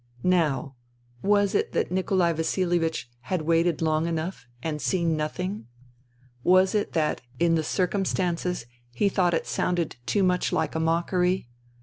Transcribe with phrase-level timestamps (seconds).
[0.23, 0.77] Now,
[1.21, 5.67] was it that Nikolai Vasilievich had waited long enough and seen nothing?
[6.43, 10.73] Was it that in the 166 FUTILITY circumstances he thought it sounded too much Hke
[10.73, 11.49] a mockery